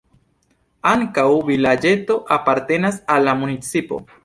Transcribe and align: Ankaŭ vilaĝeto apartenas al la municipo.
Ankaŭ 0.91 1.25
vilaĝeto 1.51 2.17
apartenas 2.39 3.01
al 3.17 3.31
la 3.31 3.39
municipo. 3.45 4.05